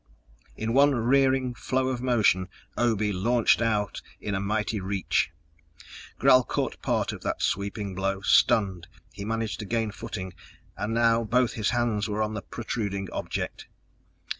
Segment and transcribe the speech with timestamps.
[0.57, 5.29] In one rearing flow of motion, Obe launched out in a mighty reach.
[6.17, 10.33] Gral caught part of that sweeping blow; stunned, he managed to gain footing,
[10.75, 13.67] and now both his hands were on the protruding object.